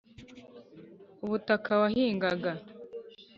ubutaka 1.23 1.71
wahingaga. 1.81 2.51